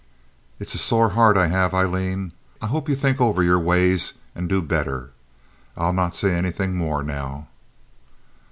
"It's 0.59 0.73
a 0.73 0.79
sore 0.79 1.09
heart 1.09 1.37
I 1.37 1.45
have, 1.49 1.75
Aileen. 1.75 2.31
I 2.59 2.65
hope 2.65 2.89
ye'll 2.89 2.97
think 2.97 3.21
over 3.21 3.43
your 3.43 3.59
ways 3.59 4.13
and 4.33 4.49
do 4.49 4.59
better. 4.59 5.11
I'll 5.77 5.93
not 5.93 6.15
say 6.15 6.33
anythin' 6.35 6.73
more 6.73 7.03
now." 7.03 7.49